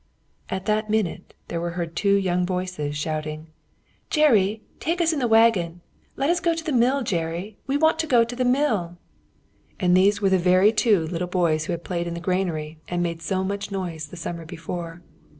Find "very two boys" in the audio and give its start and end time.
10.39-11.65